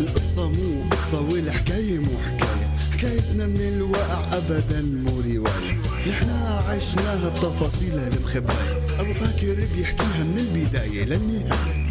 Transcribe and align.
القصة 0.00 0.48
مو 0.48 0.88
قصة 0.90 1.20
والحكاية 1.20 1.98
مو 1.98 2.18
حكاية. 2.26 2.70
حكايتنا 2.92 3.46
من 3.46 3.60
الواقع 3.60 4.36
أبدا 4.36 4.82
مو 4.82 5.20
رواية. 5.20 5.82
نحنا 6.08 6.62
عشناها 6.68 7.28
بتفاصيلها 7.28 8.08
المخباية 8.08 8.86
أبو 9.00 9.12
فاكر 9.12 9.54
بيحكيها 9.76 10.24
من 10.24 10.38
البداية 10.38 11.04
للنهاية. 11.04 11.88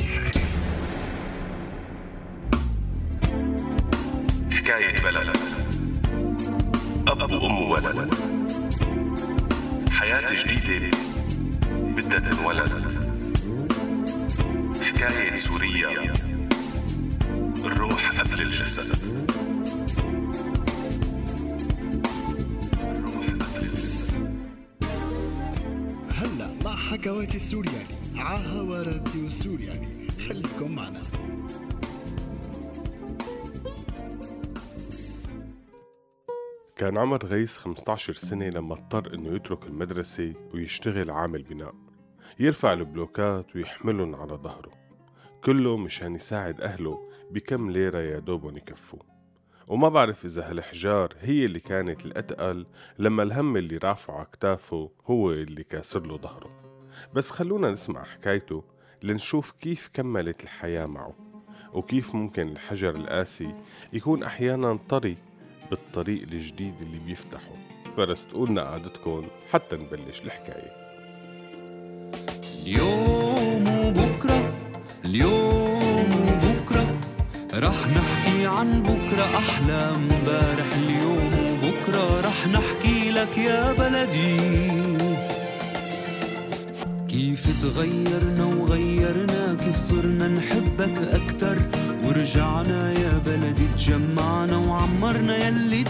حكاية 4.52 5.04
بلد. 5.04 5.38
أب 7.08 7.32
وأم 7.32 7.72
ولد 7.72 8.14
حياة 9.92 10.26
جديدة. 10.46 11.13
بدها 11.96 12.20
تنولد 12.20 12.72
حكاية 14.82 15.36
سوريا 15.36 16.14
الروح 17.66 18.20
قبل 18.20 18.42
الجسد. 18.42 19.30
الروح 22.82 23.26
قبل 23.26 23.66
الجسد. 23.66 24.14
هلا 26.10 26.50
مع 26.66 26.76
حكواتي 26.76 27.38
السورياني 27.38 27.96
عاها 28.16 28.84
راديو 28.84 29.28
السورياني 29.28 30.08
خليكم 30.28 30.76
معنا. 30.76 31.02
كان 36.76 36.98
عمر 36.98 37.26
غيث 37.26 37.58
15 37.58 38.14
سنة 38.14 38.46
لما 38.46 38.74
اضطر 38.74 39.14
إنه 39.14 39.36
يترك 39.36 39.66
المدرسة 39.66 40.34
ويشتغل 40.54 41.12
عامل 41.12 41.44
بناء. 41.44 41.74
يرفع 42.40 42.74
البلوكات 42.74 43.56
ويحملهم 43.56 44.16
على 44.16 44.34
ظهره. 44.34 44.72
كله 45.44 45.78
مشان 45.78 46.16
يساعد 46.16 46.62
أهله 46.62 47.10
بكم 47.32 47.72
ليرة 47.72 48.00
يا 48.00 48.20
دوبهم 48.20 48.58
يكفوا. 48.58 49.00
وما 49.68 49.90
بعرف 49.90 50.26
إذا 50.26 50.50
هالحجار 50.50 51.14
هي 51.20 51.46
اللي 51.46 51.60
كانت 51.60 52.06
الأتقل 52.06 52.66
لما 53.00 53.24
الهم 53.24 53.58
اللي 53.58 53.78
رافعه 53.78 54.28
على 54.44 54.90
هو 55.06 55.32
اللي 55.32 55.64
كاسر 55.64 56.06
له 56.06 56.18
ظهره. 56.18 56.50
بس 57.14 57.32
خلونا 57.32 57.72
نسمع 57.72 58.04
حكايته 58.04 58.64
لنشوف 59.04 59.52
كيف 59.52 59.90
كملت 59.94 60.44
الحياة 60.44 60.86
معه 60.86 61.16
وكيف 61.74 62.16
ممكن 62.16 62.48
الحجر 62.48 62.96
القاسي 62.96 63.56
يكون 63.94 64.24
أحيانا 64.24 64.80
طري 64.90 65.18
بالطريق 65.70 66.22
الجديد 66.22 66.82
اللي 66.82 67.00
بيفتحه. 67.00 67.56
فرستقولنا 67.98 68.62
قعدتكم 68.62 69.28
حتى 69.52 69.76
نبلش 69.76 70.22
الحكاية. 70.22 70.83
اليوم 72.66 73.68
وبكرة 73.68 74.54
اليوم 75.06 76.10
وبكرة. 76.28 76.86
رح 77.54 77.88
نحكي 77.88 78.46
عن 78.46 78.84
بكرة 78.84 79.38
أحلى 79.38 79.96
امبارح 79.96 80.70
اليوم 80.78 81.32
وبكرة 81.50 82.22
رح 82.22 82.48
نحكي 82.48 83.12
لك 83.12 83.38
يا 83.38 83.74
بلدي. 83.74 84.38
كيف 87.10 87.44
تغيرنا 87.64 88.46
وغيرنا 88.46 89.58
كيف 89.60 89.78
صرنا 89.78 90.28
نحبك 90.28 90.98
أكتر. 91.14 91.58
ورجعنا 92.04 92.92
يا 92.92 93.22
بلدي 93.26 93.68
تجمعنا 93.78 94.58
وعمرنا 94.58 95.48
يلي 95.48 95.84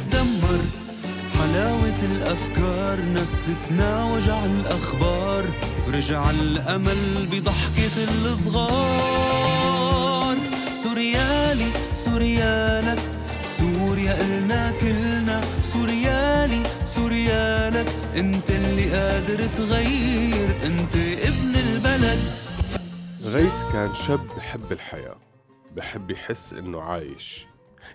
حلاوة 1.53 2.01
الأفكار 2.03 3.01
نستنا 3.01 4.05
وجع 4.05 4.45
الأخبار 4.45 5.45
ورجع 5.87 6.29
الأمل 6.29 7.27
بضحكة 7.31 8.03
الصغار. 8.25 9.58
سوريالي 10.83 11.71
سوريالك 12.05 12.99
سوريا 13.59 14.21
إلنا 14.21 14.71
كلنا. 14.81 15.42
سوريالي 15.73 16.63
سوريالك 16.95 17.89
أنت 18.15 18.52
اللي 18.52 18.92
قادر 18.92 19.45
تغير 19.45 20.55
أنت 20.65 20.95
ابن 21.23 21.55
البلد. 21.55 22.19
غيث 23.23 23.63
كان 23.73 23.89
شاب 24.08 24.27
بحب 24.37 24.71
الحياة 24.71 25.17
بحب 25.75 26.11
يحس 26.11 26.53
إنه 26.53 26.81
عايش. 26.81 27.47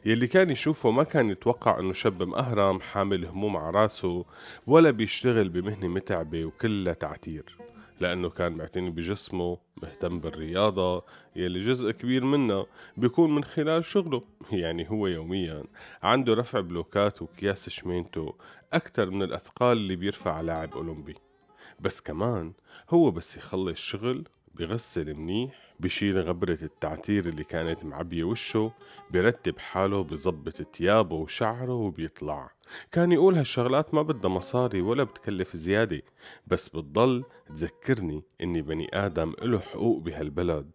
يلي 0.04 0.26
كان 0.26 0.50
يشوفه 0.50 0.90
ما 0.90 1.02
كان 1.02 1.30
يتوقع 1.30 1.80
إنه 1.80 1.92
شاب 1.92 2.22
مأهرم 2.22 2.80
حامل 2.80 3.26
هموم 3.26 3.56
على 3.56 3.70
راسه 3.70 4.24
ولا 4.66 4.90
بيشتغل 4.90 5.48
بمهنة 5.48 5.88
متعبة 5.88 6.44
وكلها 6.44 6.92
تعتير. 6.92 7.56
لأنه 8.00 8.30
كان 8.30 8.52
معتني 8.52 8.90
بجسمه 8.90 9.58
مهتم 9.82 10.20
بالرياضة 10.20 11.04
يلي 11.36 11.60
جزء 11.60 11.90
كبير 11.90 12.24
منها 12.24 12.66
بيكون 12.96 13.34
من 13.34 13.44
خلال 13.44 13.84
شغله. 13.84 14.22
يعني 14.52 14.90
هو 14.90 15.06
يوميا 15.06 15.64
عنده 16.02 16.34
رفع 16.34 16.60
بلوكات 16.60 17.22
وكياس 17.22 17.68
شمينته 17.68 18.34
أكتر 18.72 19.10
من 19.10 19.22
الأثقال 19.22 19.76
اللي 19.76 19.96
بيرفع 19.96 20.40
لاعب 20.40 20.72
أولمبي. 20.72 21.14
بس 21.80 22.00
كمان 22.00 22.52
هو 22.90 23.10
بس 23.10 23.36
يخلص 23.36 23.78
شغل 23.78 24.28
بغسل 24.58 25.14
منيح 25.14 25.74
بشيل 25.80 26.18
غبرة 26.18 26.58
التعتير 26.62 27.28
اللي 27.28 27.44
كانت 27.44 27.84
معبية 27.84 28.24
وشه 28.24 28.72
بيرتب 29.10 29.58
حاله 29.58 30.02
بظبط 30.04 30.62
تيابه 30.62 31.16
وشعره 31.16 31.74
وبيطلع. 31.74 32.50
كان 32.92 33.12
يقول 33.12 33.34
هالشغلات 33.34 33.94
ما 33.94 34.02
بدها 34.02 34.30
مصاري 34.30 34.80
ولا 34.80 35.04
بتكلف 35.04 35.56
زيادة 35.56 36.02
بس 36.46 36.68
بتضل 36.68 37.24
تذكرني 37.48 38.22
إني 38.40 38.62
بني 38.62 38.88
آدم 38.92 39.32
إله 39.42 39.58
حقوق 39.58 40.02
بهالبلد 40.02 40.70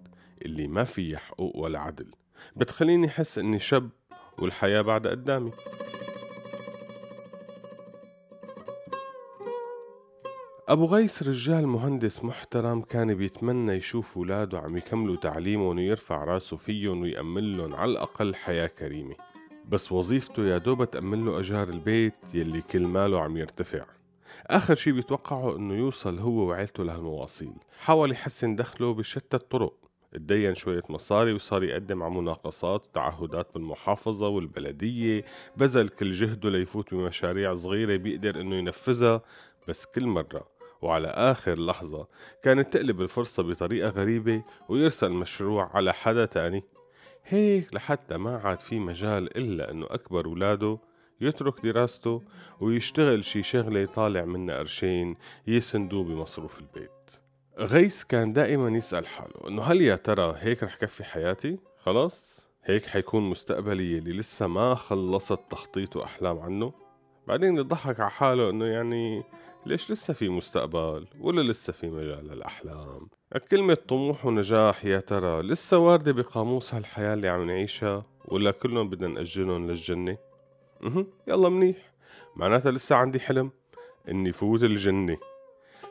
اللي 0.46 0.68
ما 0.68 0.84
فيها 0.84 1.18
حقوق 1.18 1.58
ولا 1.58 1.80
عدل. 1.80 2.12
بتخليني 2.56 3.08
أحس 3.08 3.38
إني 3.38 3.60
شاب 3.60 3.90
والحياة 4.40 4.82
بعد 4.82 5.08
قدامي. 5.08 5.52
أبو 10.70 10.86
غيس 10.86 11.24
رجال 11.24 11.68
مهندس 11.68 12.24
محترم 12.24 12.82
كان 12.82 13.16
بيتمنى 13.16 13.72
يشوف 13.72 14.18
ولاده 14.18 14.60
عم 14.60 14.78
يكملوا 14.78 15.16
تعليمهم 15.16 15.78
ويرفع 15.78 16.24
راسه 16.24 16.58
فيهم 16.58 17.02
ويأمن 17.02 17.58
لهم 17.58 17.76
على 17.76 17.92
الأقل 17.92 18.36
حياة 18.36 18.68
كريمة. 18.68 19.16
بس 19.70 19.92
وظيفته 19.92 20.46
يا 20.46 20.58
دوب 20.58 20.84
تأمن 20.84 21.26
له 21.26 21.40
أجار 21.40 21.70
البيت 21.70 22.14
يلي 22.34 22.62
كل 22.62 22.82
ماله 22.82 23.22
عم 23.22 23.38
يرتفع. 23.38 23.86
آخر 24.48 24.76
شي 24.76 24.92
بيتوقعه 24.92 25.56
إنه 25.56 25.74
يوصل 25.74 26.20
هو 26.20 26.50
وعيلته 26.50 26.84
لهالمواصيل. 26.84 27.54
حاول 27.80 28.12
يحسن 28.12 28.56
دخله 28.56 28.94
بشتى 28.94 29.38
الطرق. 29.38 29.74
اتدين 30.14 30.56
شوية 30.56 30.84
مصاري 30.90 31.34
وصار 31.34 31.64
يقدم 31.64 32.04
على 32.04 32.14
مناقصات 32.14 32.86
وتعهدات 32.86 33.48
بالمحافظة 33.54 34.28
والبلدية. 34.28 35.26
بذل 35.58 35.90
كل 35.90 36.12
جهده 36.12 36.50
ليفوت 36.50 36.94
بمشاريع 36.94 37.56
صغيرة 37.56 37.96
بيقدر 37.96 38.42
إنه 38.42 38.56
ينفذها 38.56 39.22
بس 39.68 39.86
كل 39.86 40.08
مرة 40.08 40.48
وعلى 40.84 41.08
آخر 41.08 41.60
لحظة 41.60 42.08
كانت 42.44 42.74
تقلب 42.74 43.02
الفرصة 43.02 43.44
بطريقة 43.44 43.90
غريبة 43.90 44.44
ويرسل 44.70 45.08
المشروع 45.08 45.70
على 45.74 45.94
حدا 45.94 46.26
تاني 46.26 46.64
هيك 47.26 47.76
لحتى 47.76 48.18
ما 48.18 48.38
عاد 48.38 48.60
في 48.60 48.80
مجال 48.80 49.38
إلا 49.38 49.72
إنه 49.72 49.86
أكبر 49.90 50.28
ولاده 50.28 50.78
يترك 51.22 51.66
دراسته 51.66 52.22
ويشتغل 52.60 53.26
شي 53.26 53.44
شغلة 53.44 53.80
يطالع 53.80 54.26
منها 54.26 54.58
قرشين 54.58 55.16
يسندوه 55.48 56.04
بمصروف 56.04 56.60
البيت 56.60 56.90
غيس 57.60 58.04
كان 58.04 58.34
دائما 58.34 58.70
يسأل 58.78 59.08
حاله 59.08 59.48
إنه 59.48 59.62
هل 59.64 59.82
يا 59.82 59.96
ترى 59.96 60.36
هيك 60.40 60.64
رح 60.64 60.76
كفي 60.76 61.04
حياتي؟ 61.04 61.60
خلاص؟ 61.80 62.48
هيك 62.64 62.86
حيكون 62.86 63.24
مستقبلي 63.24 63.98
اللي 63.98 64.14
لسه 64.14 64.48
ما 64.48 64.76
خلصت 64.76 65.40
تخطيط 65.50 65.96
وأحلام 65.96 66.40
عنه؟ 66.40 66.74
بعدين 67.28 67.58
يضحك 67.58 68.00
على 68.00 68.12
حاله 68.12 68.50
إنه 68.50 68.66
يعني 68.66 69.24
ليش 69.66 69.92
لسه 69.92 70.14
في 70.14 70.30
مستقبل؟ 70.30 71.08
ولا 71.20 71.42
لسه 71.52 71.74
في 71.74 71.90
مجال 71.90 72.28
للأحلام؟ 72.28 73.08
كلمة 73.52 73.78
طموح 73.88 74.26
ونجاح 74.26 74.86
يا 74.86 75.00
ترى 75.00 75.42
لسه 75.42 75.78
واردة 75.78 76.12
بقاموس 76.12 76.74
هالحياة 76.74 77.14
اللي 77.14 77.28
عم 77.28 77.48
نعيشها؟ 77.48 78.06
ولا 78.26 78.52
كلهم 78.52 78.90
بدنا 78.90 79.08
نأجلهم 79.08 79.68
للجنة؟ 79.68 80.18
أها 80.84 81.06
يلا 81.28 81.50
منيح. 81.50 81.94
معناتها 82.36 82.72
لسه 82.72 82.96
عندي 82.96 83.20
حلم؟ 83.20 83.52
إني 84.10 84.32
فوت 84.32 84.64
الجنة. 84.64 85.18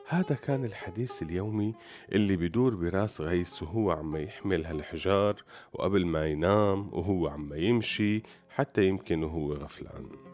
هذا 0.09 0.35
كان 0.35 0.65
الحديث 0.65 1.23
اليومي 1.23 1.75
اللي 2.13 2.37
بدور 2.37 2.75
براس 2.75 3.21
غيس 3.21 3.63
وهو 3.63 3.91
عم 3.91 4.17
يحمل 4.17 4.67
هالحجار 4.67 5.43
وقبل 5.73 6.07
ما 6.07 6.27
ينام 6.27 6.89
وهو 6.93 7.29
عم 7.29 7.55
يمشي 7.55 8.23
حتى 8.49 8.85
يمكن 8.85 9.23
وهو 9.23 9.53
غفلان. 9.53 10.32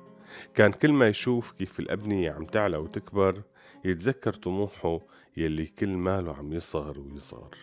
كان 0.54 0.72
كل 0.72 0.92
ما 0.92 1.08
يشوف 1.08 1.52
كيف 1.52 1.80
الأبنية 1.80 2.30
عم 2.30 2.44
تعلى 2.44 2.76
وتكبر 2.76 3.42
يتذكر 3.84 4.32
طموحه 4.32 5.00
يلي 5.36 5.66
كل 5.66 5.88
ماله 5.88 6.34
عم 6.34 6.52
يصغر 6.52 7.00
ويصغر. 7.00 7.56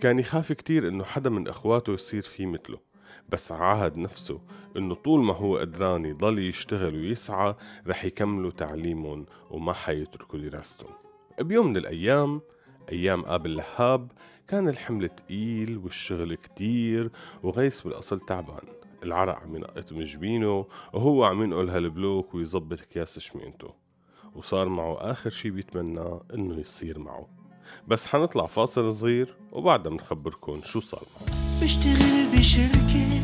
كان 0.00 0.18
يخاف 0.18 0.52
كتير 0.52 0.88
إنه 0.88 1.04
حدا 1.04 1.30
من 1.30 1.48
إخواته 1.48 1.92
يصير 1.92 2.22
فيه 2.22 2.46
مثله 2.46 2.78
بس 3.28 3.52
عاهد 3.52 3.96
نفسه 3.96 4.40
إنه 4.76 4.94
طول 4.94 5.24
ما 5.24 5.34
هو 5.34 5.56
قدران 5.58 6.04
يضل 6.04 6.38
يشتغل 6.38 6.94
ويسعى 6.94 7.54
رح 7.86 8.04
يكملوا 8.04 8.50
تعليمهم 8.50 9.26
وما 9.50 9.72
حيتركوا 9.72 10.38
دراستهم. 10.38 10.94
بيوم 11.40 11.66
من 11.66 11.76
الأيام 11.76 12.40
أيام 12.92 13.24
آب 13.24 13.46
اللهاب 13.46 14.12
كان 14.48 14.68
الحمل 14.68 15.08
تقيل 15.08 15.78
والشغل 15.78 16.34
كتير 16.34 17.10
وغيس 17.42 17.80
بالأصل 17.80 18.20
تعبان. 18.20 18.81
العرق 19.02 19.38
عم 19.38 19.56
ينقط 19.56 19.92
من 19.92 20.04
جبينه 20.04 20.66
وهو 20.92 21.24
عم 21.24 21.42
ينقل 21.42 21.70
هالبلوك 21.70 22.34
ويظبط 22.34 22.80
أكياس 22.80 23.18
شمينته. 23.18 23.74
وصار 24.34 24.68
معه 24.68 24.96
آخر 25.10 25.30
شي 25.30 25.50
بيتمنى 25.50 26.20
إنه 26.34 26.60
يصير 26.60 26.98
معه. 26.98 27.28
بس 27.88 28.06
حنطلع 28.06 28.46
فاصل 28.46 28.94
صغير 28.94 29.36
وبعدها 29.52 29.92
بنخبركم 29.92 30.60
شو 30.64 30.80
صار 30.80 31.02
معه. 31.16 31.36
بشتغل 31.62 32.26
بشركة 32.38 33.20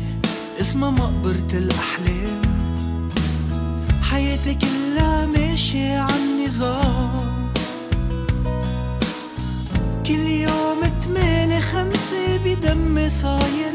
اسمها 0.59 0.89
مقبرة 0.89 1.57
الأحلام. 1.57 2.41
حياتي 4.01 4.55
كلها 4.55 5.25
ماشية 5.25 5.99
عالنظام 5.99 7.49
كل 10.07 10.27
يوم 10.27 10.81
تمانية 11.01 11.59
خمسة 11.59 12.37
بدمي 12.45 13.09
صاير 13.09 13.73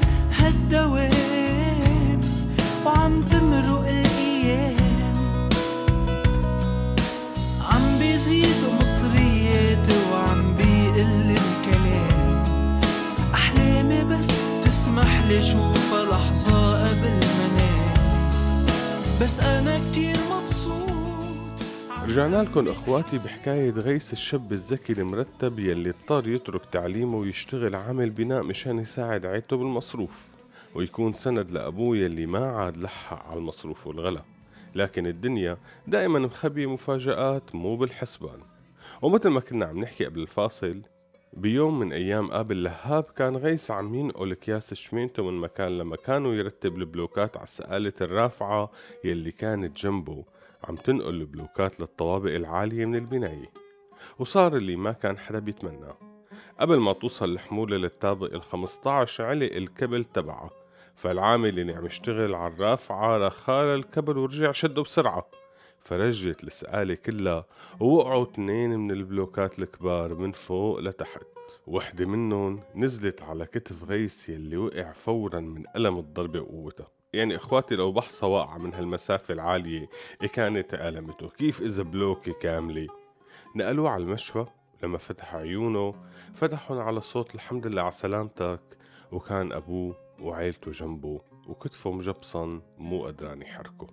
رجعنا 22.35 22.49
لكم 22.49 22.69
إخواتي 22.69 23.19
بحكاية 23.19 23.71
غيث 23.71 24.13
الشاب 24.13 24.53
الذكي 24.53 24.93
المرتب 24.93 25.59
يلي 25.59 25.91
اضطر 25.91 26.29
يترك 26.29 26.65
تعليمه 26.65 27.19
ويشتغل 27.19 27.77
عامل 27.77 28.11
بناء 28.11 28.43
مشان 28.43 28.79
يساعد 28.79 29.27
عيلته 29.27 29.57
بالمصروف 29.57 30.25
ويكون 30.75 31.13
سند 31.13 31.51
لأبوه 31.51 31.97
يلي 31.97 32.27
ما 32.27 32.49
عاد 32.49 32.77
لحق 32.77 33.27
على 33.27 33.39
المصروف 33.39 33.87
والغلا. 33.87 34.23
لكن 34.75 35.07
الدنيا 35.07 35.57
دائما 35.87 36.19
مخبية 36.19 36.71
مفاجآت 36.71 37.55
مو 37.55 37.77
بالحسبان. 37.77 38.39
ومثل 39.03 39.29
ما 39.29 39.41
كنا 39.41 39.67
عم 39.67 39.81
نحكي 39.81 40.05
قبل 40.05 40.21
الفاصل 40.21 40.81
بيوم 41.33 41.79
من 41.79 41.93
أيام 41.93 42.33
آب 42.33 42.53
اللهاب 42.53 43.05
كان 43.05 43.37
غيث 43.37 43.71
عم 43.71 43.95
ينقل 43.95 44.33
أكياس 44.33 44.75
شمينته 44.75 45.23
من 45.31 45.41
مكان 45.41 45.79
لمكان 45.79 46.27
ويرتب 46.27 46.77
البلوكات 46.77 47.37
على 47.37 47.45
السقالة 47.45 47.93
الرافعة 48.01 48.71
يلي 49.05 49.31
كانت 49.31 49.77
جنبه. 49.77 50.25
عم 50.69 50.77
تنقل 50.77 51.15
البلوكات 51.15 51.81
للطوابق 51.81 52.31
العالية 52.35 52.85
من 52.85 52.95
البناية 52.95 53.51
وصار 54.19 54.57
اللي 54.57 54.77
ما 54.77 54.93
كان 54.93 55.19
حدا 55.19 55.39
بيتمناه 55.39 55.97
قبل 56.61 56.77
ما 56.77 56.93
توصل 56.93 57.33
الحمولة 57.33 57.77
للطابق 57.77 58.35
ال 58.35 58.43
15 58.43 59.25
علق 59.25 59.53
الكبل 59.53 60.05
تبعها 60.05 60.51
فالعامل 60.95 61.59
اللي 61.59 61.73
عم 61.73 61.87
يشتغل 61.87 62.35
على 62.35 62.55
الرافعة 62.55 63.19
رخى 63.19 63.67
الكبل 63.67 64.19
ورجع 64.19 64.53
شده 64.53 64.83
بسرعة. 64.83 65.31
فرجت 65.81 66.45
السقالة 66.45 66.95
كلها 66.95 67.47
ووقعوا 67.81 68.23
اتنين 68.23 68.79
من 68.79 68.91
البلوكات 68.91 69.59
الكبار 69.59 70.15
من 70.15 70.33
فوق 70.33 70.81
لتحت. 70.81 71.27
وحدة 71.67 72.07
منهم 72.07 72.61
نزلت 72.75 73.23
على 73.23 73.47
كتف 73.47 73.85
غيث 73.85 74.29
يلي 74.29 74.57
وقع 74.57 74.93
فورا 74.93 75.41
من 75.41 75.65
ألم 75.77 75.99
الضربة 75.99 76.41
وقوتها. 76.41 76.94
يعني 77.15 77.37
إخواتي 77.37 77.75
لو 77.75 77.93
بحصة 77.93 78.27
واقعة 78.27 78.59
من 78.59 78.75
هالمسافة 78.75 79.35
العالية 79.35 79.89
إيه 80.23 80.29
كانت 80.29 80.75
ألمته؟ 80.75 81.29
كيف 81.29 81.63
إذا 81.63 81.83
بلوكة 81.83 82.33
كاملة؟ 82.33 82.87
نقلوه 83.57 83.91
على 83.91 84.03
المشفى 84.03 84.45
لما 84.83 84.99
فتح 84.99 85.35
عيونه 85.35 85.95
فتحهم 86.35 86.79
على 86.79 87.01
صوت 87.01 87.35
الحمد 87.35 87.67
لله 87.67 87.83
على 87.83 87.93
سلامتك. 87.93 88.61
وكان 89.13 89.53
أبوه 89.53 89.97
وعيلته 90.21 90.71
جنبه 90.71 91.21
وكتفه 91.49 91.93
مجبصن 91.93 92.63
مو 92.79 93.05
قدران 93.05 93.43
يحركه 93.43 93.87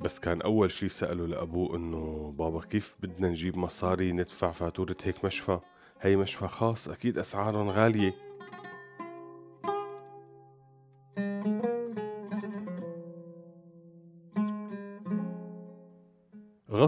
بس 0.00 0.18
كان 0.20 0.42
أول 0.42 0.70
شي 0.70 0.88
سأله 0.88 1.26
لأبوه 1.26 1.76
إنه 1.76 2.34
بابا 2.38 2.60
كيف 2.60 2.94
بدنا 3.00 3.28
نجيب 3.28 3.58
مصاري 3.58 4.12
ندفع 4.12 4.50
فاتورة 4.50 4.96
هيك 5.02 5.24
مشفى؟ 5.24 5.60
هي 6.00 6.16
مشفى 6.16 6.48
خاص 6.48 6.88
أكيد 6.88 7.18
أسعارهم 7.18 7.70
غالية. 7.70 8.14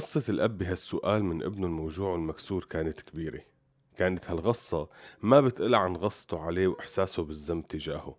غصة 0.01 0.33
الأب 0.33 0.59
بهالسؤال 0.59 1.25
من 1.25 1.43
ابنه 1.43 1.67
الموجوع 1.67 2.13
والمكسور 2.13 2.65
كانت 2.65 3.01
كبيرة. 3.01 3.41
كانت 3.97 4.31
هالغصة 4.31 4.89
ما 5.23 5.41
بتقل 5.41 5.75
عن 5.75 5.97
غصته 5.97 6.41
عليه 6.41 6.67
وإحساسه 6.69 7.25
بالذنب 7.25 7.69
تجاهه. 7.69 8.17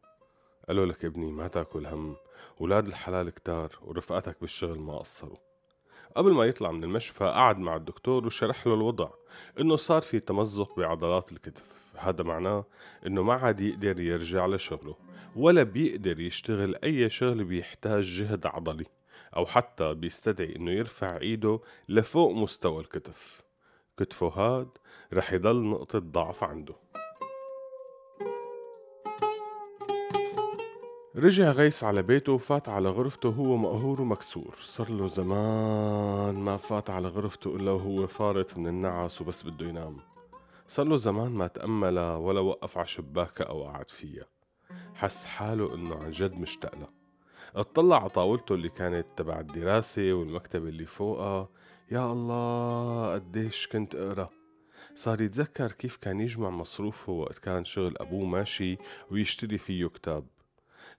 قالوا 0.68 0.86
لك 0.86 1.06
ابني 1.06 1.32
ما 1.32 1.48
تاكل 1.48 1.86
هم 1.86 2.16
ولاد 2.60 2.88
الحلال 2.88 3.30
كتار 3.30 3.80
ورفقاتك 3.82 4.42
بالشغل 4.42 4.80
ما 4.80 4.98
قصروا. 4.98 5.38
قبل 6.16 6.32
ما 6.32 6.46
يطلع 6.46 6.72
من 6.72 6.84
المشفى 6.84 7.24
قعد 7.24 7.58
مع 7.58 7.76
الدكتور 7.76 8.26
وشرح 8.26 8.68
له 8.68 8.74
الوضع 8.74 9.10
إنه 9.60 9.76
صار 9.76 10.02
في 10.02 10.20
تمزق 10.20 10.78
بعضلات 10.78 11.32
الكتف. 11.32 11.82
هذا 11.96 12.24
معناه 12.24 12.66
إنه 13.08 13.24
ما 13.24 13.34
عاد 13.34 13.60
يقدر 13.60 14.00
يرجع 14.00 14.46
لشغله 14.46 14.96
ولا 15.36 15.64
بيقدر 15.64 16.20
يشتغل 16.20 16.76
أي 16.84 17.10
شغل 17.10 17.44
بيحتاج 17.44 18.04
جهد 18.04 18.46
عضلي. 18.46 18.86
أو 19.36 19.46
حتى 19.46 19.94
بيستدعي 19.94 20.56
إنه 20.56 20.72
يرفع 20.72 21.18
إيده 21.18 21.60
لفوق 21.90 22.32
مستوى 22.32 22.82
الكتف. 22.82 23.42
كتفه 23.98 24.28
هاد 24.28 24.70
رح 25.14 25.34
يضل 25.34 25.64
نقطة 25.64 26.00
ضعف 26.00 26.44
عنده. 26.44 26.76
رجع 31.16 31.52
غيث 31.52 31.84
على 31.84 32.02
بيته 32.02 32.32
وفات 32.32 32.70
على 32.70 32.90
غرفته 32.90 33.30
وهو 33.30 33.58
مقهور 33.58 34.02
ومكسور. 34.02 34.56
صار 34.60 34.90
له 34.92 35.08
زمان 35.08 36.36
ما 36.36 36.58
فات 36.58 36.90
على 36.90 37.08
غرفته 37.08 37.56
إلا 37.56 37.72
وهو 37.72 38.08
فارط 38.08 38.58
من 38.58 38.68
النعس 38.68 39.22
وبس 39.22 39.44
بده 39.44 39.66
ينام. 39.66 39.98
صار 40.68 40.86
له 40.86 40.98
زمان 40.98 41.32
ما 41.32 41.48
تأمل 41.48 42.00
ولا 42.00 42.40
وقف 42.40 42.78
على 42.78 42.88
شباكة 42.88 43.44
أو 43.44 43.64
قعد 43.64 43.90
فيها. 43.90 44.26
حس 44.96 45.26
حاله 45.26 45.76
إنه 45.76 45.96
عن 45.96 46.12
جد 46.12 46.34
مشتاق 46.34 47.01
اطلع 47.56 48.00
على 48.02 48.10
طاولته 48.10 48.56
اللي 48.56 48.70
كانت 48.70 49.08
تبع 49.18 49.40
الدراسة 49.40 50.14
والمكتب 50.14 50.68
اللي 50.68 50.86
فوقها. 50.86 51.50
يا 51.92 52.12
الله 52.12 53.14
قديش 53.14 53.68
كنت 53.68 53.96
أقرأ. 53.96 54.30
صار 54.96 55.22
يتذكر 55.22 55.72
كيف 55.72 55.96
كان 55.96 56.22
يجمع 56.22 56.50
مصروفه 56.50 57.12
وقت 57.14 57.38
كان 57.38 57.66
شغل 57.66 57.94
أبوه 57.98 58.26
ماشي 58.26 58.78
ويشتري 59.12 59.58
فيه 59.58 59.88
كتاب. 59.88 60.26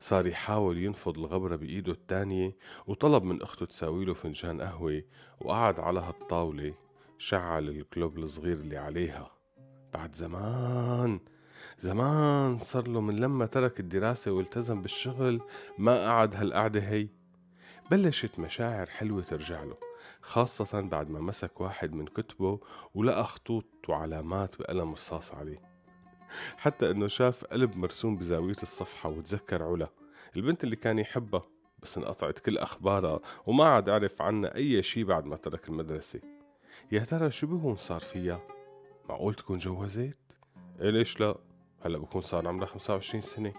صار 0.01 0.27
يحاول 0.27 0.79
ينفض 0.79 1.19
الغبرة 1.19 1.57
بإيده 1.57 1.93
التانية 1.93 2.57
وطلب 2.87 3.23
من 3.23 3.43
أخته 3.43 3.67
تساويله 3.67 4.15
فنجان 4.15 4.61
قهوة 4.61 5.03
وقعد 5.41 5.81
على 5.81 6.01
هالطاولة 6.01 6.75
شعل 7.19 7.69
الكلوب 7.69 8.19
الصغير 8.19 8.57
اللي 8.57 8.77
عليها. 8.77 9.31
بعد 9.95 10.15
زمان 10.15 11.21
زمان 11.79 12.59
صار 12.59 12.89
له 12.89 13.01
من 13.01 13.17
لما 13.17 13.47
ترك 13.47 13.81
الدراسة 13.81 14.33
والتزم 14.33 14.83
بالشغل 14.83 15.41
ما 15.79 16.09
قعد 16.09 16.37
هالقعدة 16.37 16.81
هي. 16.81 17.09
بلشت 17.91 18.39
مشاعر 18.39 18.87
حلوة 18.87 19.23
ترجع 19.23 19.63
له 19.63 19.77
خاصة 20.23 20.81
بعد 20.81 21.11
ما 21.11 21.21
مسك 21.21 21.61
واحد 21.61 21.93
من 21.93 22.07
كتبه 22.07 22.61
ولقى 22.95 23.25
خطوط 23.25 23.65
وعلامات 23.89 24.59
بقلم 24.59 24.93
رصاص 24.93 25.35
عليه. 25.35 25.59
حتى 26.57 26.91
إنه 26.91 27.09
شاف 27.09 27.45
قلب 27.45 27.77
مرسوم 27.77 28.17
بزاوية 28.17 28.63
الصفحة 28.63 29.09
وتذكر 29.09 29.63
علا. 29.63 29.89
البنت 30.37 30.65
اللي 30.65 30.77
كان 30.77 30.99
يحبها 30.99 31.43
بس 31.83 31.99
انقطعت 31.99 32.39
كل 32.39 32.59
أخبارها 32.59 33.21
وما 33.47 33.65
عاد 33.65 33.89
عرف 33.89 34.23
عنها 34.23 34.55
أي 34.55 34.83
شي 34.83 35.05
بعد 35.05 35.25
ما 35.25 35.37
ترك 35.37 35.69
المدرسة. 35.69 36.21
يا 36.93 37.01
ترى 37.01 37.31
شو 37.31 37.47
بهون 37.47 37.77
صار 37.77 38.01
فيها؟ 38.01 38.41
معقول 39.09 39.35
تكون 39.35 39.59
جوزت 39.59 40.19
ليش 40.81 41.21
لا؟ 41.21 41.52
هلا 41.85 41.99
بكون 41.99 42.23
صار 42.23 42.49
عمرها 42.49 42.67
25 42.67 43.23
سنة. 43.23 43.53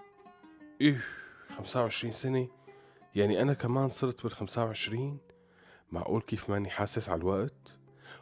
إيه 0.81 1.01
25 1.57 2.13
سنة. 2.13 2.47
يعني 3.15 3.41
أنا 3.41 3.53
كمان 3.53 3.89
صرت 3.89 4.23
بال 4.23 4.31
25 4.31 5.17
معقول 5.91 6.21
كيف 6.21 6.49
ماني 6.49 6.69
حاسس 6.69 7.09
على 7.09 7.21
الوقت؟ 7.21 7.73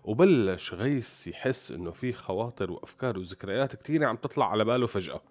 وبلش 0.04 0.74
غيث 0.74 1.28
يحس 1.28 1.72
إنه 1.72 1.92
في 1.92 2.14
خواطر 2.14 2.72
وأفكار 2.72 3.20
وذكريات 3.20 3.76
كتيرة 3.76 4.08
عم 4.08 4.16
تطلع 4.16 4.52
على 4.52 4.66
باله 4.66 4.88
فجأة. 4.88 5.22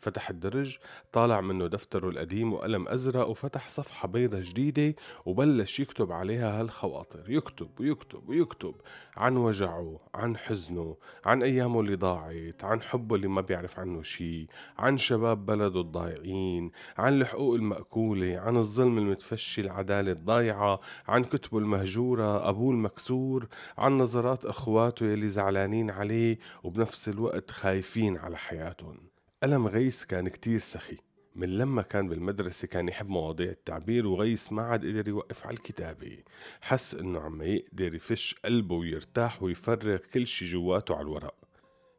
فتح 0.00 0.30
الدرج 0.30 0.78
طالع 1.12 1.40
منه 1.40 1.66
دفتره 1.66 2.08
القديم 2.08 2.52
وقلم 2.52 2.88
أزرق 2.88 3.28
وفتح 3.28 3.68
صفحة 3.68 4.08
بيضة 4.08 4.40
جديدة 4.40 4.94
وبلش 5.26 5.80
يكتب 5.80 6.12
عليها 6.12 6.60
هالخواطر 6.60 7.30
يكتب 7.30 7.70
ويكتب 7.80 8.28
ويكتب 8.28 8.74
عن 9.16 9.36
وجعه 9.36 10.00
عن 10.14 10.36
حزنه 10.36 10.96
عن 11.24 11.42
أيامه 11.42 11.80
اللي 11.80 11.96
ضاعت 11.96 12.64
عن 12.64 12.82
حبه 12.82 13.16
اللي 13.16 13.28
ما 13.28 13.40
بيعرف 13.40 13.78
عنه 13.78 14.02
شي 14.02 14.46
عن 14.78 14.98
شباب 14.98 15.46
بلده 15.46 15.80
الضايعين 15.80 16.70
عن 16.98 17.20
الحقوق 17.20 17.54
المأكولة 17.54 18.38
عن 18.38 18.56
الظلم 18.56 18.98
المتفشي 18.98 19.60
العدالة 19.60 20.12
الضايعة 20.12 20.80
عن 21.08 21.24
كتبه 21.24 21.58
المهجورة 21.58 22.48
أبوه 22.48 22.72
المكسور 22.72 23.48
عن 23.78 23.98
نظرات 23.98 24.44
أخواته 24.44 25.06
يلي 25.06 25.28
زعلانين 25.28 25.90
عليه 25.90 26.38
وبنفس 26.64 27.08
الوقت 27.08 27.50
خايفين 27.50 28.16
على 28.16 28.36
حياتهم. 28.36 29.09
ألم 29.44 29.66
غيس 29.66 30.04
كان 30.04 30.28
كتير 30.28 30.58
سخي 30.58 30.96
من 31.34 31.56
لما 31.56 31.82
كان 31.82 32.08
بالمدرسة 32.08 32.68
كان 32.68 32.88
يحب 32.88 33.08
مواضيع 33.08 33.50
التعبير 33.50 34.06
وغيس 34.06 34.52
ما 34.52 34.62
عاد 34.62 34.86
قدر 34.86 35.08
يوقف 35.08 35.46
على 35.46 35.54
الكتابة. 35.54 36.18
حس 36.60 36.94
إنه 36.94 37.20
عم 37.20 37.42
يقدر 37.42 37.94
يفش 37.94 38.34
قلبه 38.44 38.74
ويرتاح 38.74 39.42
ويفرغ 39.42 39.96
كل 39.96 40.26
شي 40.26 40.46
جواته 40.46 40.94
على 40.94 41.02
الورق. 41.02 41.34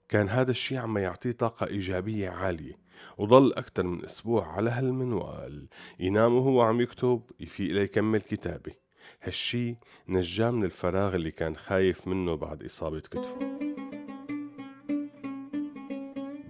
كان 0.09 0.29
هذا 0.29 0.51
الشي 0.51 0.77
عم 0.77 0.97
يعطيه 0.97 1.31
طاقة 1.31 1.67
إيجابية 1.67 2.29
عالية 2.29 2.77
وضل 3.17 3.53
أكتر 3.53 3.83
من 3.83 4.05
أسبوع 4.05 4.47
على 4.47 4.69
هالمنوال. 4.69 5.67
ينام 5.99 6.33
وهو 6.35 6.61
عم 6.61 6.81
يكتب 6.81 7.21
يفيق 7.39 7.71
ليكمل 7.71 8.21
كتابة. 8.21 8.71
هالشي 9.21 9.75
نجاه 10.07 10.51
من 10.51 10.63
الفراغ 10.63 11.15
اللي 11.15 11.31
كان 11.31 11.55
خايف 11.55 12.07
منه 12.07 12.35
بعد 12.35 12.63
إصابة 12.63 12.99
كتفه. 12.99 13.50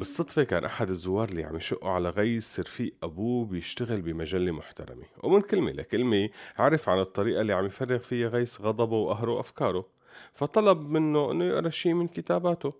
بالصدفة 0.02 0.44
كان 0.44 0.66
أحد 0.66 0.90
الزوار 0.90 1.30
اللي 1.30 1.44
عم 1.44 1.56
يشقوا 1.56 1.90
على 1.90 2.10
غيس 2.10 2.60
رفيق 2.60 2.94
أبوه 3.04 3.46
بيشتغل 3.46 4.02
بمجلة 4.02 4.52
محترمة. 4.52 5.04
ومن 5.24 5.42
كلمة 5.42 5.72
لكلمة 5.72 6.30
عرف 6.58 6.90
عن 6.90 7.00
الطريقة 7.00 7.42
اللي 7.42 7.54
عم 7.54 7.66
يفرغ 7.66 7.98
فيها 7.98 8.28
غيس 8.28 8.62
غضبه 8.62 8.98
وقهره 8.98 9.32
وأفكاره 9.32 9.86
فطلب 10.34 10.90
منه 10.90 11.32
إنه 11.32 11.46
يقرأ 11.46 11.70
شي 11.70 11.94
من 11.94 12.08
كتاباته. 12.08 12.74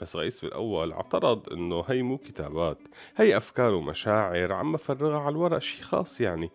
بس 0.00 0.16
غيس 0.16 0.40
بالأول 0.40 0.92
اعترض 0.92 1.52
إنه 1.52 1.84
هي 1.88 2.02
مو 2.02 2.18
كتابات 2.18 2.78
هي 3.16 3.36
أفكار 3.36 3.74
ومشاعر 3.74 4.52
عم 4.52 4.76
فرغها 4.76 5.18
على 5.18 5.32
الورق 5.32 5.58
شي 5.58 5.82
خاص 5.82 6.20
يعني. 6.20 6.50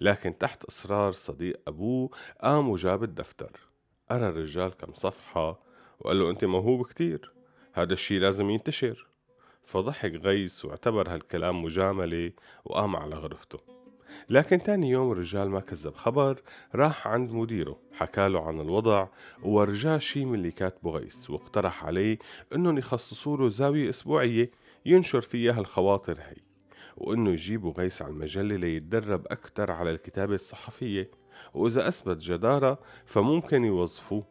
لكن 0.00 0.38
تحت 0.38 0.64
إصرار 0.64 1.12
صديق 1.12 1.60
أبوه 1.66 2.10
قام 2.42 2.68
وجاب 2.68 3.02
الدفتر. 3.02 3.60
قرأ 4.10 4.28
الرجال 4.28 4.76
كم 4.76 4.92
صفحة 4.92 5.60
وقال 6.00 6.18
له 6.18 6.30
أنت 6.30 6.44
موهوب 6.44 6.86
كتير 6.86 7.32
هذا 7.72 7.92
الشي 7.92 8.18
لازم 8.18 8.50
ينتشر. 8.50 9.08
فضحك 9.68 10.12
غيس 10.12 10.64
واعتبر 10.64 11.08
هالكلام 11.08 11.62
مجاملة 11.62 12.32
وقام 12.64 12.96
على 12.96 13.14
غرفته. 13.14 13.58
لكن 14.28 14.62
تاني 14.62 14.90
يوم 14.90 15.12
الرجال 15.12 15.50
ما 15.50 15.60
كذب 15.60 15.94
خبر 15.94 16.42
راح 16.74 17.08
عند 17.08 17.30
مديره 17.30 17.78
حكاله 17.92 18.40
عن 18.40 18.60
الوضع 18.60 19.08
وورجاه 19.42 19.98
شي 19.98 20.24
من 20.24 20.34
اللي 20.34 20.50
كاتبه 20.50 20.90
غيس 20.90 21.30
واقترح 21.30 21.84
عليه 21.84 22.18
إنهم 22.54 22.78
يخصصوا 22.78 23.36
له 23.36 23.48
زاوية 23.48 23.88
أسبوعية 23.88 24.50
ينشر 24.86 25.20
فيها 25.20 25.60
الخواطر 25.60 26.18
هي 26.20 26.36
وإنه 26.96 27.30
يجيبوا 27.30 27.72
غيس 27.72 28.02
على 28.02 28.12
المجلة 28.12 28.56
ليتدرب 28.56 29.26
أكثر 29.26 29.70
على 29.70 29.90
الكتابة 29.90 30.34
الصحفية. 30.34 31.10
وإذا 31.54 31.88
أثبت 31.88 32.16
جدارة 32.16 32.78
فممكن 33.06 33.64
يوظفوه. 33.64 34.24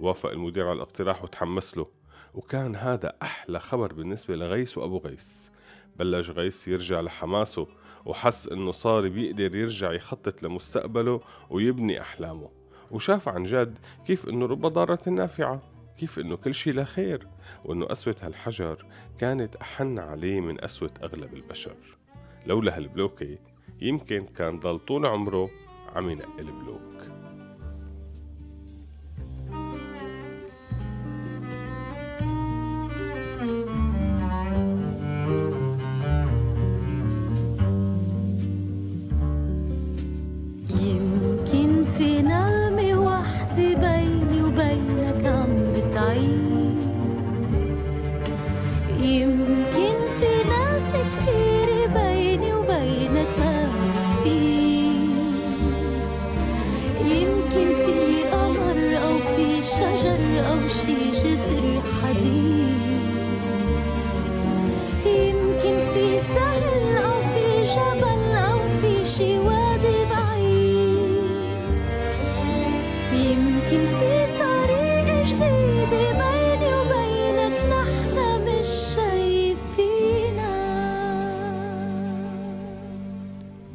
وافق 0.00 0.30
المدير 0.30 0.64
على 0.64 0.76
الاقتراح 0.76 1.24
وتحمس 1.24 1.76
له. 1.76 2.01
وكان 2.34 2.76
هذا 2.76 3.12
أحلى 3.22 3.60
خبر 3.60 3.92
بالنسبة 3.92 4.36
لغيس 4.36 4.78
وأبو 4.78 4.98
غيس. 4.98 5.52
بلش 5.98 6.30
غيس 6.30 6.68
يرجع 6.68 7.00
لحماسه 7.00 7.66
وحس 8.06 8.48
إنه 8.48 8.72
صار 8.72 9.08
بيقدر 9.08 9.54
يرجع 9.56 9.92
يخطط 9.92 10.42
لمستقبله 10.42 11.20
ويبني 11.50 12.00
أحلامه. 12.00 12.48
وشاف 12.90 13.28
عن 13.28 13.42
جد 13.42 13.78
كيف 14.06 14.28
إنه 14.28 14.46
رب 14.46 14.66
ضارة 14.66 15.08
نافعة 15.08 15.62
كيف 15.98 16.18
إنه 16.18 16.36
كل 16.36 16.54
شي 16.54 16.72
لخير 16.72 17.28
وإنه 17.64 17.86
قسوة 17.86 18.16
هالحجر 18.22 18.86
كانت 19.18 19.56
أحن 19.56 19.98
عليه 19.98 20.40
من 20.40 20.56
قسوة 20.56 20.90
أغلب 21.02 21.34
البشر. 21.34 21.76
لولا 22.46 22.76
هالبلوكة 22.76 23.38
يمكن 23.80 24.26
كان 24.26 24.60
ضل 24.60 24.78
طول 24.78 25.06
عمره 25.06 25.50
عم 25.94 26.10
ينقل 26.10 26.44
بلوك 26.44 27.01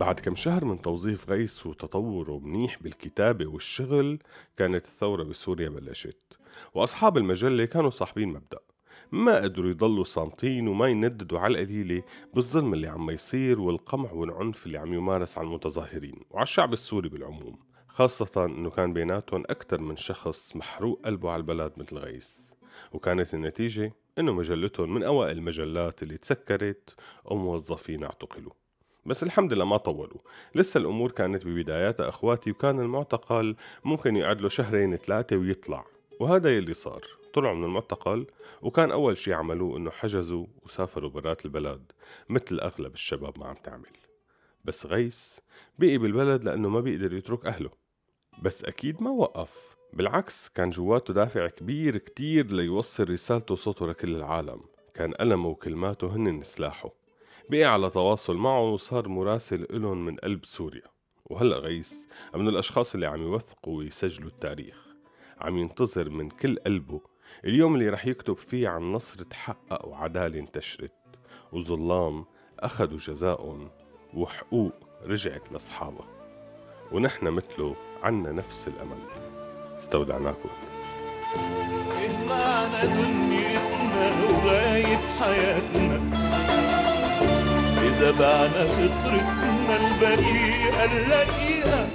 بعد 0.07 0.19
كم 0.19 0.35
شهر 0.35 0.65
من 0.65 0.81
توظيف 0.81 1.29
غيس 1.29 1.65
وتطوره 1.65 2.39
منيح 2.39 2.83
بالكتابة 2.83 3.47
والشغل 3.47 4.19
كانت 4.57 4.85
الثورة 4.85 5.23
بسوريا 5.23 5.69
بلشت. 5.69 6.37
وأصحاب 6.73 7.17
المجلة 7.17 7.65
كانوا 7.65 7.89
صاحبين 7.89 8.29
مبدأ. 8.29 8.59
ما 9.11 9.41
قدروا 9.41 9.69
يضلوا 9.69 10.03
صامتين 10.03 10.67
وما 10.67 10.87
ينددوا 10.87 11.39
على 11.39 11.59
القليلة 11.59 12.03
بالظلم 12.33 12.73
اللي 12.73 12.87
عم 12.87 13.09
يصير 13.09 13.59
والقمع 13.59 14.11
والعنف 14.11 14.65
اللي 14.65 14.77
عم 14.77 14.93
يمارس 14.93 15.37
على 15.37 15.47
المتظاهرين 15.47 16.19
وعلى 16.29 16.43
الشعب 16.43 16.73
السوري 16.73 17.09
بالعموم. 17.09 17.59
خاصة 17.87 18.45
إنه 18.45 18.69
كان 18.69 18.93
بيناتهم 18.93 19.43
أكثر 19.49 19.81
من 19.81 19.95
شخص 19.95 20.55
محروق 20.55 21.01
قلبه 21.05 21.31
على 21.31 21.39
البلد 21.39 21.71
مثل 21.77 21.97
غيس 21.97 22.53
وكانت 22.91 23.33
النتيجة 23.33 23.93
إنه 24.19 24.33
مجلتهم 24.33 24.93
من 24.93 25.03
أوائل 25.03 25.37
المجلات 25.37 26.03
اللي 26.03 26.17
تسكرت 26.17 26.95
وموظفين 27.25 28.03
اعتقلوا. 28.03 28.66
بس 29.07 29.23
الحمد 29.23 29.53
لله 29.53 29.65
ما 29.65 29.77
طولوا. 29.77 30.19
لسه 30.55 30.77
الأمور 30.77 31.11
كانت 31.11 31.45
ببداياتها 31.45 32.09
أخواتي 32.09 32.51
وكان 32.51 32.79
المعتقل 32.79 33.55
ممكن 33.83 34.15
يقعد 34.15 34.41
له 34.41 34.49
شهرين 34.49 34.95
ثلاثة 34.95 35.37
ويطلع. 35.37 35.85
وهذا 36.19 36.57
يلي 36.57 36.73
صار. 36.73 37.01
طلعوا 37.33 37.55
من 37.55 37.63
المعتقل 37.63 38.27
وكان 38.61 38.91
أول 38.91 39.17
شي 39.17 39.33
عملوه 39.33 39.77
إنه 39.77 39.91
حجزوا 39.91 40.45
وسافروا 40.65 41.09
برات 41.09 41.45
البلد 41.45 41.91
مثل 42.29 42.59
أغلب 42.59 42.93
الشباب 42.93 43.39
ما 43.39 43.45
عم 43.45 43.55
تعمل. 43.63 43.89
بس 44.65 44.85
غيس 44.85 45.41
بقي 45.79 45.97
بالبلد 45.97 46.43
لأنه 46.43 46.69
ما 46.69 46.79
بيقدر 46.79 47.13
يترك 47.13 47.45
أهله. 47.45 47.69
بس 48.41 48.63
أكيد 48.63 49.03
ما 49.03 49.11
وقف. 49.11 49.77
بالعكس 49.93 50.49
كان 50.49 50.69
جواته 50.69 51.13
دافع 51.13 51.47
كبير 51.47 51.97
كتير 51.97 52.51
ليوصل 52.51 53.09
رسالته 53.09 53.53
وصوته 53.53 53.87
لكل 53.87 54.15
العالم. 54.15 54.61
كان 54.93 55.13
ألمه 55.21 55.49
وكلماته 55.49 56.15
هن 56.15 56.43
سلاحه. 56.43 57.06
بقي 57.49 57.63
على 57.63 57.89
تواصل 57.89 58.35
معه 58.37 58.61
وصار 58.61 59.07
مراسل 59.07 59.67
إلهم 59.71 60.05
من 60.05 60.15
قلب 60.15 60.45
سوريا. 60.45 60.97
وهلأ 61.25 61.57
غيس 61.57 62.07
من 62.35 62.47
الأشخاص 62.47 62.93
اللي 62.93 63.05
عم 63.05 63.21
يوثقوا 63.21 63.77
ويسجلوا 63.77 64.29
التاريخ 64.29 64.87
عم 65.41 65.57
ينتظر 65.57 66.09
من 66.09 66.29
كل 66.29 66.55
قلبه 66.55 67.01
اليوم 67.45 67.75
اللي 67.75 67.89
رح 67.89 68.05
يكتب 68.05 68.37
فيه 68.37 68.67
عن 68.67 68.91
نصر 68.91 69.23
تحقق 69.23 69.87
وعدالة 69.87 70.39
انتشرت 70.39 70.91
وظلام 71.51 72.25
أخذوا 72.59 72.97
جزاءهم 72.97 73.69
وحقوق 74.13 74.73
رجعت 75.03 75.51
لأصحابها 75.51 76.07
ونحن 76.91 77.27
مثله 77.27 77.75
عنا 78.03 78.31
نفس 78.31 78.67
الأمل. 78.67 78.97
استودعناكم. 79.77 80.49
إيه 81.99 82.27
معنى 82.29 82.87
دنيتنا 82.95 84.23
وغاية 84.23 84.97
حياتنا. 85.19 86.56
إذا 87.97 88.11
بعنا 88.11 88.67
فطرتنا 88.67 89.75
البريئة 89.87 90.85
الرقيقة 90.85 91.87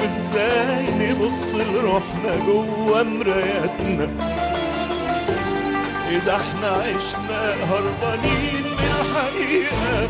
وإزاي 0.00 0.84
نبص 0.90 1.54
لروحنا 1.54 2.36
جوا 2.46 3.02
مراياتنا؟ 3.02 4.08
إذا 6.10 6.36
إحنا 6.36 6.68
عشنا 6.68 7.54
هربانين 7.70 8.64
حقيقة 9.14 9.94
قالوا 9.94 10.08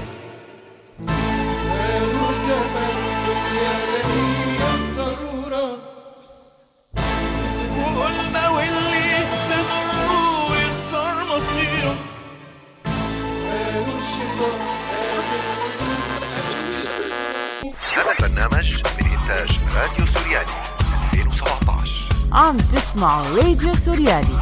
عم 22.45 22.57
تسمعوا 22.59 23.37
راديو 23.37 23.75
سوريالي 23.75 24.37